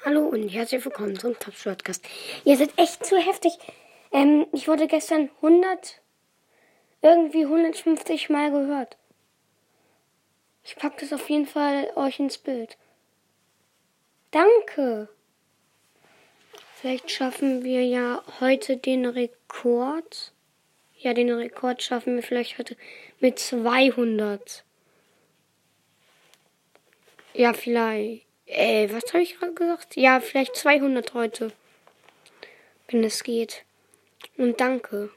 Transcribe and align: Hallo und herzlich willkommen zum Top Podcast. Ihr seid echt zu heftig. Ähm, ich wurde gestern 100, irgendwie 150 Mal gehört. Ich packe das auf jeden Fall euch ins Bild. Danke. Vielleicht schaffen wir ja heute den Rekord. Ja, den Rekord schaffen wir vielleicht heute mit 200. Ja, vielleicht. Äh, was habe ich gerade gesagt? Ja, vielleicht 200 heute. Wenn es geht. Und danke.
Hallo 0.00 0.26
und 0.26 0.48
herzlich 0.48 0.84
willkommen 0.84 1.16
zum 1.16 1.38
Top 1.38 1.54
Podcast. 1.62 2.04
Ihr 2.44 2.56
seid 2.56 2.76
echt 2.76 3.06
zu 3.06 3.16
heftig. 3.18 3.52
Ähm, 4.10 4.46
ich 4.52 4.66
wurde 4.66 4.88
gestern 4.88 5.30
100, 5.36 6.00
irgendwie 7.02 7.44
150 7.44 8.28
Mal 8.28 8.50
gehört. 8.50 8.96
Ich 10.64 10.74
packe 10.74 11.02
das 11.02 11.12
auf 11.12 11.30
jeden 11.30 11.46
Fall 11.46 11.92
euch 11.94 12.18
ins 12.18 12.38
Bild. 12.38 12.78
Danke. 14.32 15.08
Vielleicht 16.80 17.08
schaffen 17.12 17.62
wir 17.62 17.84
ja 17.84 18.24
heute 18.40 18.78
den 18.78 19.06
Rekord. 19.06 20.32
Ja, 20.98 21.14
den 21.14 21.30
Rekord 21.30 21.80
schaffen 21.80 22.16
wir 22.16 22.24
vielleicht 22.24 22.58
heute 22.58 22.76
mit 23.20 23.38
200. 23.38 24.64
Ja, 27.34 27.52
vielleicht. 27.52 28.31
Äh, 28.46 28.88
was 28.92 29.12
habe 29.12 29.22
ich 29.22 29.38
gerade 29.38 29.54
gesagt? 29.54 29.96
Ja, 29.96 30.20
vielleicht 30.20 30.56
200 30.56 31.14
heute. 31.14 31.52
Wenn 32.88 33.04
es 33.04 33.22
geht. 33.22 33.64
Und 34.36 34.60
danke. 34.60 35.10